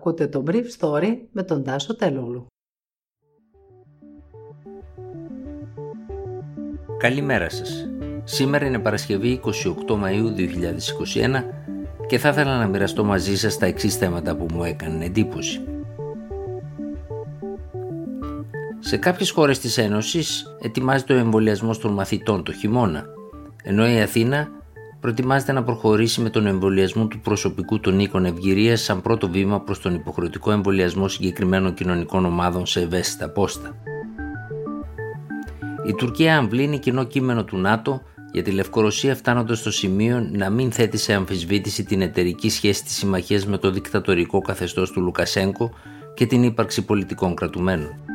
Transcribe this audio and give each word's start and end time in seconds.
Ακούτε 0.00 0.26
το 0.26 0.44
Brief 0.46 0.64
Story 0.78 1.16
με 1.32 1.42
τον 1.42 1.64
Τάσο 1.64 1.96
Τελούλου. 1.96 2.46
Καλημέρα 6.98 7.48
σας. 7.48 7.88
Σήμερα 8.24 8.66
είναι 8.66 8.78
Παρασκευή 8.78 9.40
28 9.44 9.50
Μαΐου 9.88 10.34
2021 10.36 11.44
και 12.06 12.18
θα 12.18 12.28
ήθελα 12.28 12.58
να 12.58 12.66
μοιραστώ 12.66 13.04
μαζί 13.04 13.36
σας 13.36 13.58
τα 13.58 13.66
εξής 13.66 13.96
θέματα 13.96 14.36
που 14.36 14.46
μου 14.52 14.64
έκανε 14.64 15.04
εντύπωση. 15.04 15.60
Σε 18.78 18.96
κάποιες 18.96 19.30
χώρες 19.30 19.58
της 19.58 19.78
Ένωσης 19.78 20.56
ετοιμάζεται 20.60 21.14
ο 21.14 21.18
εμβολιασμός 21.18 21.78
των 21.78 21.92
μαθητών 21.92 22.44
το 22.44 22.52
χειμώνα, 22.52 23.04
ενώ 23.62 23.88
η 23.88 24.00
Αθήνα 24.00 24.48
προετοιμάζεται 25.00 25.52
να 25.52 25.62
προχωρήσει 25.62 26.20
με 26.20 26.30
τον 26.30 26.46
εμβολιασμό 26.46 27.06
του 27.06 27.20
προσωπικού 27.20 27.80
των 27.80 27.98
οίκων 27.98 28.24
ευγυρίας 28.24 28.80
σαν 28.80 29.00
πρώτο 29.00 29.28
βήμα 29.28 29.60
προς 29.60 29.80
τον 29.80 29.94
υποχρεωτικό 29.94 30.50
εμβολιασμό 30.50 31.08
συγκεκριμένων 31.08 31.74
κοινωνικών 31.74 32.24
ομάδων 32.24 32.66
σε 32.66 32.80
ευαίσθητα 32.80 33.28
πόστα. 33.30 33.76
Η 35.86 35.94
Τουρκία 35.94 36.36
αμβλύνει 36.36 36.78
κοινό 36.78 37.04
κείμενο 37.04 37.44
του 37.44 37.56
ΝΑΤΟ 37.56 38.02
για 38.32 38.42
τη 38.42 38.50
Λευκορωσία 38.50 39.14
φτάνοντας 39.14 39.58
στο 39.58 39.70
σημείο 39.70 40.28
να 40.32 40.50
μην 40.50 40.72
θέτει 40.72 40.96
σε 40.96 41.12
αμφισβήτηση 41.12 41.84
την 41.84 42.00
εταιρική 42.02 42.50
σχέση 42.50 42.84
της 42.84 42.96
συμμαχίας 42.96 43.46
με 43.46 43.58
το 43.58 43.70
δικτατορικό 43.70 44.40
καθεστώς 44.40 44.90
του 44.90 45.00
Λουκασέγκο 45.00 45.70
και 46.14 46.26
την 46.26 46.42
ύπαρξη 46.42 46.84
πολιτικών 46.84 47.34
κρατουμένων. 47.34 48.09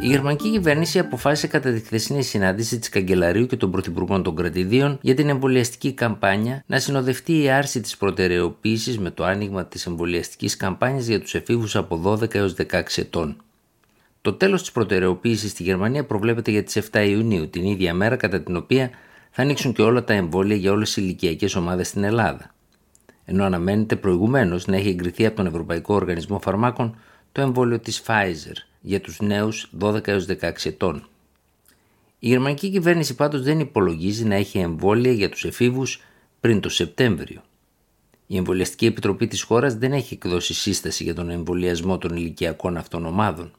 Η 0.00 0.06
γερμανική 0.06 0.50
κυβέρνηση 0.50 0.98
αποφάσισε 0.98 1.46
κατά 1.46 1.72
τη 1.72 1.80
χθεσινή 1.80 2.22
συνάντηση 2.22 2.78
της 2.78 2.88
Καγκελαρίου 2.88 3.46
και 3.46 3.56
των 3.56 3.70
Πρωθυπουργών 3.70 4.22
των 4.22 4.36
κρατηδίων 4.36 4.98
για 5.02 5.14
την 5.14 5.28
εμβολιαστική 5.28 5.92
καμπάνια 5.92 6.62
να 6.66 6.78
συνοδευτεί 6.78 7.42
η 7.42 7.50
άρση 7.50 7.80
της 7.80 7.96
προτεραιοποίησης 7.96 8.98
με 8.98 9.10
το 9.10 9.24
άνοιγμα 9.24 9.66
της 9.66 9.86
εμβολιαστικής 9.86 10.56
καμπάνιας 10.56 11.06
για 11.06 11.20
τους 11.20 11.34
εφήβους 11.34 11.76
από 11.76 12.00
12 12.04 12.34
έως 12.34 12.54
16 12.54 12.82
ετών. 12.96 13.36
Το 14.20 14.32
τέλος 14.32 14.60
της 14.60 14.72
προτεραιοποίησης 14.72 15.50
στη 15.50 15.62
Γερμανία 15.62 16.04
προβλέπεται 16.04 16.50
για 16.50 16.62
τις 16.62 16.76
7 16.76 17.06
Ιουνίου, 17.08 17.48
την 17.48 17.64
ίδια 17.64 17.94
μέρα 17.94 18.16
κατά 18.16 18.42
την 18.42 18.56
οποία 18.56 18.90
θα 19.30 19.42
ανοίξουν 19.42 19.72
και 19.72 19.82
όλα 19.82 20.04
τα 20.04 20.12
εμβόλια 20.12 20.56
για 20.56 20.72
όλες 20.72 20.92
τι 20.92 21.00
ηλικιακές 21.00 21.54
ομάδες 21.54 21.88
στην 21.88 22.04
Ελλάδα. 22.04 22.54
Ενώ 23.24 23.44
αναμένεται 23.44 23.96
προηγουμένως 23.96 24.66
να 24.66 24.76
έχει 24.76 24.88
εγκριθεί 24.88 25.26
από 25.26 25.36
τον 25.36 25.46
Ευρωπαϊκό 25.46 25.94
Οργανισμό 25.94 26.40
Φαρμάκων 26.40 26.96
το 27.32 27.40
εμβόλιο 27.40 27.78
της 27.78 28.02
Pfizer 28.06 28.73
για 28.86 29.00
τους 29.00 29.20
νέους 29.20 29.70
12 29.80 30.08
έως 30.08 30.26
16 30.26 30.52
ετών. 30.64 31.06
Η 32.18 32.28
γερμανική 32.28 32.70
κυβέρνηση 32.70 33.14
πάντως 33.14 33.42
δεν 33.42 33.60
υπολογίζει 33.60 34.24
να 34.24 34.34
έχει 34.34 34.58
εμβόλια 34.58 35.12
για 35.12 35.28
τους 35.28 35.44
εφήβους 35.44 36.02
πριν 36.40 36.60
το 36.60 36.68
Σεπτέμβριο. 36.68 37.42
Η 38.26 38.36
Εμβολιαστική 38.36 38.86
Επιτροπή 38.86 39.26
της 39.26 39.42
χώρας 39.42 39.74
δεν 39.74 39.92
έχει 39.92 40.14
εκδώσει 40.14 40.54
σύσταση 40.54 41.04
για 41.04 41.14
τον 41.14 41.30
εμβολιασμό 41.30 41.98
των 41.98 42.16
ηλικιακών 42.16 42.76
αυτών 42.76 43.06
ομάδων. 43.06 43.52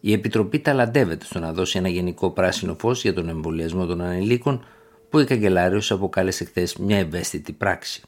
Η 0.00 0.12
Επιτροπή 0.12 0.58
ταλαντεύεται 0.58 1.24
στο 1.24 1.38
να 1.38 1.52
δώσει 1.52 1.78
ένα 1.78 1.88
γενικό 1.88 2.30
πράσινο 2.30 2.76
φως 2.78 3.02
για 3.02 3.14
τον 3.14 3.28
εμβολιασμό 3.28 3.86
των 3.86 4.00
ανηλίκων 4.00 4.64
που 5.10 5.18
η 5.18 5.24
Καγκελάριος 5.24 5.90
αποκάλεσε 5.90 6.44
χθες 6.44 6.76
μια 6.76 6.98
ευαίσθητη 6.98 7.52
πράξη. 7.52 8.02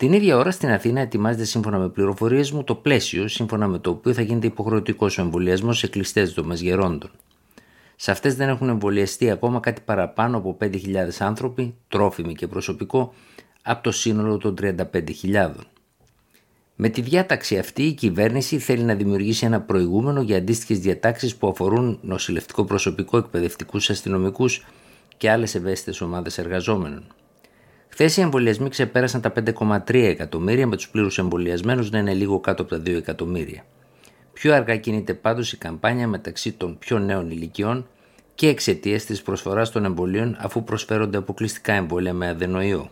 Την 0.00 0.12
ίδια 0.12 0.36
ώρα 0.36 0.50
στην 0.50 0.70
Αθήνα 0.70 1.00
ετοιμάζεται 1.00 1.44
σύμφωνα 1.44 1.78
με 1.78 1.88
πληροφορίες 1.88 2.50
μου 2.50 2.64
το 2.64 2.74
πλαίσιο 2.74 3.28
σύμφωνα 3.28 3.66
με 3.66 3.78
το 3.78 3.90
οποίο 3.90 4.12
θα 4.12 4.22
γίνεται 4.22 4.46
υποχρεωτικός 4.46 5.18
ο 5.18 5.22
εμβολιασμός 5.22 5.78
σε 5.78 5.86
κλειστές 5.86 6.32
δομές 6.32 6.60
γερόντων. 6.60 7.10
Σε 7.96 8.10
αυτές 8.10 8.34
δεν 8.34 8.48
έχουν 8.48 8.68
εμβολιαστεί 8.68 9.30
ακόμα 9.30 9.60
κάτι 9.60 9.80
παραπάνω 9.84 10.36
από 10.36 10.56
5.000 10.60 10.72
άνθρωποι, 11.18 11.74
τρόφιμοι 11.88 12.34
και 12.34 12.46
προσωπικό, 12.46 13.12
από 13.62 13.82
το 13.82 13.90
σύνολο 13.92 14.36
των 14.36 14.54
35.000. 14.60 15.50
Με 16.76 16.88
τη 16.88 17.00
διάταξη 17.00 17.58
αυτή 17.58 17.82
η 17.82 17.92
κυβέρνηση 17.92 18.58
θέλει 18.58 18.82
να 18.82 18.94
δημιουργήσει 18.94 19.46
ένα 19.46 19.60
προηγούμενο 19.60 20.20
για 20.20 20.36
αντίστοιχες 20.36 20.78
διατάξεις 20.78 21.36
που 21.36 21.48
αφορούν 21.48 21.98
νοσηλευτικό 22.02 22.64
προσωπικό, 22.64 23.16
εκπαιδευτικούς 23.16 23.90
αστυνομικούς 23.90 24.66
και 25.16 25.30
άλλες 25.30 25.54
ευαίσθητες 25.54 26.00
ομάδες 26.00 26.38
εργαζόμενων. 26.38 27.04
Χθες 27.92 28.16
οι 28.16 28.20
εμβολιασμοί 28.20 28.68
ξεπέρασαν 28.68 29.20
τα 29.20 29.32
5,3 29.32 29.94
εκατομμύρια, 29.94 30.66
με 30.66 30.76
τους 30.76 30.88
πλήρους 30.88 31.18
εμβολιασμένους 31.18 31.90
να 31.90 31.98
είναι 31.98 32.14
λίγο 32.14 32.40
κάτω 32.40 32.62
από 32.62 32.70
τα 32.70 32.82
2 32.82 32.96
εκατομμύρια. 32.96 33.64
Πιο 34.32 34.54
αργά 34.54 34.76
κινείται 34.76 35.14
πάντως 35.14 35.52
η 35.52 35.56
καμπάνια 35.56 36.08
μεταξύ 36.08 36.52
των 36.52 36.78
πιο 36.78 36.98
νέων 36.98 37.30
ηλικιών 37.30 37.88
και 38.34 38.48
εξαιτίας 38.48 39.04
της 39.04 39.22
προσφοράς 39.22 39.70
των 39.70 39.84
εμβολίων, 39.84 40.36
αφού 40.40 40.64
προσφέρονται 40.64 41.16
αποκλειστικά 41.16 41.72
εμβόλια 41.72 42.12
με 42.12 42.28
αδενοϊό. 42.28 42.90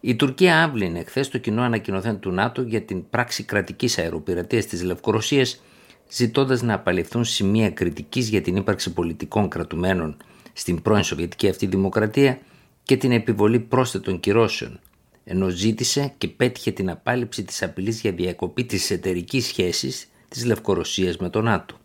Η 0.00 0.16
Τουρκία 0.16 0.62
άβληνε 0.62 1.04
χθες 1.04 1.28
το 1.28 1.38
κοινό 1.38 1.62
ανακοινωθέν 1.62 2.18
του 2.18 2.30
ΝΑΤΟ 2.30 2.62
για 2.62 2.82
την 2.82 3.10
πράξη 3.10 3.42
κρατικής 3.42 3.98
αεροπειρατείας 3.98 4.66
της 4.66 4.82
Λευκορωσίας, 4.82 5.62
ζητώντας 6.10 6.62
να 6.62 6.74
απαλληφθούν 6.74 7.24
σημεία 7.24 7.70
κριτικής 7.70 8.28
για 8.28 8.42
την 8.42 8.56
ύπαρξη 8.56 8.92
πολιτικών 8.92 9.48
κρατουμένων 9.48 10.16
στην 10.58 10.82
πρώην 10.82 11.02
Σοβιετική 11.02 11.48
αυτή 11.48 11.66
δημοκρατία 11.66 12.38
και 12.82 12.96
την 12.96 13.12
επιβολή 13.12 13.58
πρόσθετων 13.58 14.20
κυρώσεων, 14.20 14.80
ενώ 15.24 15.48
ζήτησε 15.48 16.12
και 16.18 16.28
πέτυχε 16.28 16.70
την 16.70 16.90
απάλληψη 16.90 17.44
της 17.44 17.62
απειλής 17.62 18.00
για 18.00 18.12
διακοπή 18.12 18.64
της 18.64 18.90
εταιρικής 18.90 19.46
σχέσης 19.46 20.08
της 20.28 20.44
Λευκορωσίας 20.44 21.16
με 21.16 21.30
τον 21.30 21.44
ΝΑΤΟ. 21.44 21.76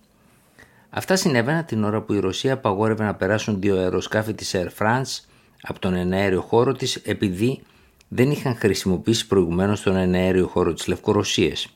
Αυτά 0.89 1.15
συνέβαιναν 1.15 1.65
την 1.65 1.83
ώρα 1.83 2.01
που 2.01 2.13
η 2.13 2.19
Ρωσία 2.19 2.53
απαγόρευε 2.53 3.03
να 3.03 3.15
περάσουν 3.15 3.59
δύο 3.61 3.77
αεροσκάφη 3.77 4.33
της 4.33 4.55
Air 4.55 4.67
France 4.77 5.25
από 5.61 5.79
τον 5.79 5.93
εναέριο 5.93 6.41
χώρο 6.41 6.73
της 6.73 6.95
επειδή 6.95 7.61
δεν 8.07 8.31
είχαν 8.31 8.55
χρησιμοποιήσει 8.55 9.27
προηγουμένως 9.27 9.81
τον 9.81 9.95
εναέριο 9.95 10.47
χώρο 10.47 10.73
της 10.73 10.87
Λευκορωσίας. 10.87 11.67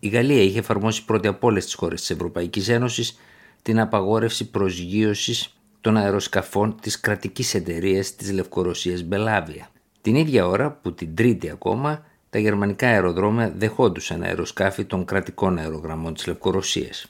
Η 0.00 0.08
Γαλλία 0.08 0.42
είχε 0.42 0.58
εφαρμόσει 0.58 1.04
πρώτη 1.04 1.28
από 1.28 1.46
όλες 1.46 1.64
τις 1.64 1.74
χώρες 1.74 2.00
της 2.00 2.10
Ευρωπαϊκής 2.10 2.68
Ένωσης 2.68 3.18
την 3.62 3.80
απαγόρευση 3.80 4.50
προσγείωσης 4.50 5.52
των 5.80 5.96
αεροσκαφών 5.96 6.76
της 6.80 7.00
κρατικής 7.00 7.54
εταιρείας 7.54 8.14
της 8.14 8.32
Λευκορωσίας 8.32 9.02
Μπελάβια. 9.02 9.70
Την 10.00 10.14
ίδια 10.14 10.46
ώρα 10.46 10.72
που 10.72 10.94
την 10.94 11.14
τρίτη 11.14 11.50
ακόμα 11.50 12.06
τα 12.30 12.38
γερμανικά 12.38 12.88
αεροδρόμια 12.88 13.52
δεχόντουσαν 13.56 14.22
αεροσκάφη 14.22 14.84
των 14.84 15.04
κρατικών 15.04 15.58
αερογραμμών 15.58 16.14
της 16.14 16.26
Λευκορωσίας. 16.26 17.06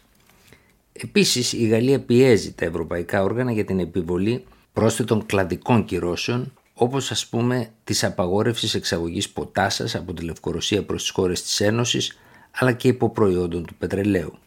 Επίσης 0.92 1.52
η 1.52 1.66
Γαλλία 1.66 2.00
πιέζει 2.00 2.52
τα 2.52 2.64
ευρωπαϊκά 2.64 3.22
όργανα 3.22 3.52
για 3.52 3.64
την 3.64 3.78
επιβολή 3.78 4.44
πρόσθετων 4.72 5.26
κλαδικών 5.26 5.84
κυρώσεων 5.84 6.52
όπως 6.74 7.10
ας 7.10 7.26
πούμε 7.26 7.70
της 7.84 8.04
απαγόρευσης 8.04 8.74
εξαγωγής 8.74 9.28
ποτάσας 9.28 9.94
από 9.94 10.14
τη 10.14 10.24
Λευκορωσία 10.24 10.84
προς 10.84 11.02
τις 11.02 11.10
χώρες 11.10 11.42
της 11.42 11.60
Ένωσης 11.60 12.18
αλλά 12.50 12.72
και 12.72 12.88
υποπροϊόντων 12.88 13.66
του 13.66 13.74
πετρελαίου. 13.74 14.38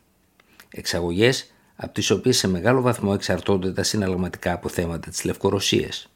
Εξαγωγές 0.69 1.51
από 1.83 1.93
τις 1.93 2.09
οποίες 2.09 2.37
σε 2.37 2.47
μεγάλο 2.47 2.81
βαθμό 2.81 3.11
εξαρτώνται 3.13 3.71
τα 3.71 3.83
συναλλαγματικά 3.83 4.53
αποθέματα 4.53 5.09
της 5.09 5.23
Λευκορωσίας. 5.23 6.09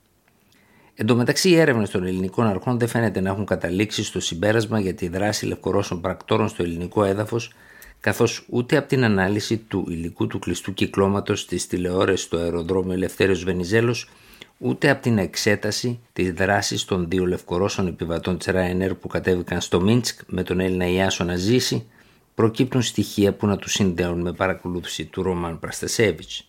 Εν 0.95 1.05
τω 1.05 1.15
μεταξύ, 1.15 1.49
οι 1.49 1.55
έρευνες 1.55 1.89
των 1.89 2.05
ελληνικών 2.05 2.47
αρχών 2.47 2.79
δεν 2.79 2.87
φαίνεται 2.87 3.21
να 3.21 3.29
έχουν 3.29 3.45
καταλήξει 3.45 4.03
στο 4.03 4.19
συμπέρασμα 4.19 4.79
για 4.79 4.93
τη 4.93 5.07
δράση 5.07 5.45
Λευκορώσων 5.45 6.01
πρακτόρων 6.01 6.47
στο 6.49 6.63
ελληνικό 6.63 7.03
έδαφος, 7.03 7.53
καθώς 7.99 8.45
ούτε 8.49 8.77
από 8.77 8.87
την 8.87 9.03
ανάλυση 9.03 9.57
του 9.57 9.85
υλικού 9.89 10.27
του 10.27 10.39
κλειστού 10.39 10.73
κυκλώματος 10.73 11.45
της 11.45 11.67
τηλεόρασης 11.67 12.25
στο 12.25 12.37
αεροδρόμιο 12.37 12.93
Ελευθέρω 12.93 13.33
Βενιζέλος, 13.33 14.09
ούτε 14.57 14.89
από 14.89 15.01
την 15.01 15.17
εξέταση 15.17 15.99
της 16.13 16.31
δράσης 16.31 16.85
των 16.85 17.09
δύο 17.09 17.25
Λευκορώσων 17.25 17.87
επιβατών 17.87 18.37
της 18.37 18.47
Ryanair 18.51 18.91
που 19.01 19.07
κατέβηκαν 19.07 19.61
στο 19.61 19.81
Μίντσκ 19.81 20.19
με 20.27 20.43
τον 20.43 20.59
Έλληνα 20.59 20.87
Ιάσο 20.87 21.23
να 21.23 21.35
ζήσει, 21.35 21.85
προκύπτουν 22.35 22.81
στοιχεία 22.81 23.33
που 23.33 23.47
να 23.47 23.57
τους 23.57 23.71
συνδέουν 23.71 24.21
με 24.21 24.33
παρακολούθηση 24.33 25.05
του 25.05 25.23
Ρόμαν 25.23 25.59
Πραστασέβιτς. 25.59 26.47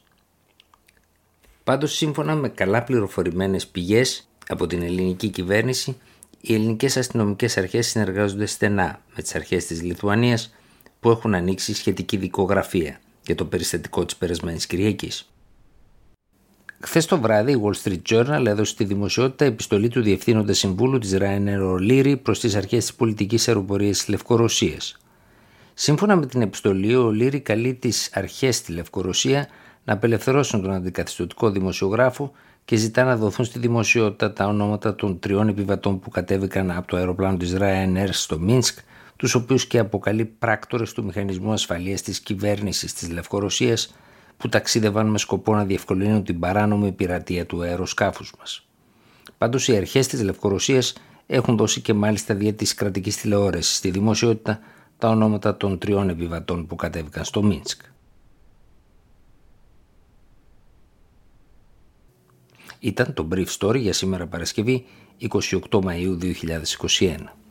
Πάντως 1.65 1.95
σύμφωνα 1.95 2.35
με 2.35 2.49
καλά 2.49 2.83
πληροφορημένες 2.83 3.67
πηγές 3.67 4.29
από 4.49 4.67
την 4.67 4.83
ελληνική 4.83 5.29
κυβέρνηση, 5.29 5.97
οι 6.41 6.55
ελληνικές 6.55 6.97
αστυνομικές 6.97 7.57
αρχές 7.57 7.87
συνεργάζονται 7.87 8.47
στενά 8.47 9.01
με 9.17 9.23
τις 9.23 9.35
αρχές 9.35 9.67
της 9.67 9.83
Λιθουανίας 9.83 10.55
που 11.01 11.11
έχουν 11.11 11.35
ανοίξει 11.35 11.75
σχετική 11.75 12.17
δικογραφία 12.17 13.01
για 13.27 13.35
το 13.35 13.45
περιστατικό 13.45 14.05
της 14.05 14.17
περασμένης 14.17 14.67
Κυριακής. 14.67 15.31
Χθες 16.81 17.07
το 17.07 17.21
βράδυ, 17.21 17.53
η 17.53 17.61
Wall 17.63 17.83
Street 17.83 18.03
Journal 18.11 18.47
έδωσε 18.47 18.73
στη 18.73 18.85
δημοσιότητα 18.85 19.45
επιστολή 19.45 19.89
του 19.89 20.03
Διευθύνοντα 20.03 20.53
Συμβούλου 20.53 20.99
της 20.99 21.17
Ryanair 21.19 21.61
O'Leary 21.61 22.17
προς 22.23 22.41
τις 22.41 22.55
αρχές 22.55 22.85
της 22.85 22.95
πολιτικής 22.95 23.49
αεροπορίας 23.49 23.99
της 23.99 24.09
Λευκορωσίας, 24.09 24.99
Σύμφωνα 25.79 26.17
με 26.17 26.27
την 26.27 26.43
επιστολή, 26.43 26.95
ο 26.95 27.11
Λύρη 27.11 27.41
καλεί 27.41 27.75
τις 27.75 28.11
αρχές 28.13 28.57
στη 28.57 28.73
Λευκορωσία 28.73 29.49
να 29.85 29.93
απελευθερώσουν 29.93 30.63
τον 30.63 30.73
αντικαθιστωτικό 30.73 31.51
δημοσιογράφο 31.51 32.33
και 32.65 32.77
ζητά 32.77 33.05
να 33.05 33.17
δοθούν 33.17 33.45
στη 33.45 33.59
δημοσιότητα 33.59 34.33
τα 34.33 34.47
ονόματα 34.47 34.95
των 34.95 35.19
τριών 35.19 35.49
επιβατών 35.49 36.01
που 36.01 36.11
κατέβηκαν 36.11 36.71
από 36.71 36.87
το 36.87 36.97
αεροπλάνο 36.97 37.37
της 37.37 37.57
Ryanair 37.59 38.09
στο 38.11 38.39
Μίνσκ, 38.39 38.79
τους 39.17 39.35
οποίους 39.35 39.67
και 39.67 39.79
αποκαλεί 39.79 40.25
πράκτορες 40.25 40.93
του 40.93 41.05
Μηχανισμού 41.05 41.53
Ασφαλείας 41.53 42.03
της 42.03 42.21
Κυβέρνησης 42.21 42.95
της 42.95 43.11
Λευκορωσίας 43.11 43.95
που 44.37 44.49
ταξίδευαν 44.49 45.07
με 45.07 45.19
σκοπό 45.19 45.55
να 45.55 45.65
διευκολύνουν 45.65 46.25
την 46.25 46.39
παράνομη 46.39 46.93
πειρατεία 46.93 47.47
του 47.47 47.63
αεροσκάφους 47.63 48.33
μας. 48.39 48.67
Πάντως 49.39 49.69
οι 49.69 49.77
αρχές 49.77 50.07
της 50.07 50.23
Λευκορωσίας 50.23 50.95
έχουν 51.27 51.57
δώσει 51.57 51.81
και 51.81 51.95
μάλιστα 51.95 52.35
δια 52.35 52.53
της 52.53 52.75
κρατικής 52.75 53.17
τηλεόρασης 53.17 53.77
στη 53.77 53.91
δημοσιότητα 53.91 54.61
τα 54.99 55.09
ονόματα 55.09 55.57
των 55.57 55.79
τριών 55.79 56.09
επιβατών 56.09 56.67
που 56.67 56.77
κατέβηκαν 56.77 57.25
στο 57.25 57.43
Μίνσκ. 57.43 57.81
Ήταν 62.79 63.15
το 63.15 63.29
Brief 63.33 63.47
Story 63.59 63.79
για 63.79 63.93
σήμερα 63.93 64.27
Παρασκευή 64.27 64.87
28 65.21 65.59
Μαΐου 65.71 66.35
2021. 66.99 67.37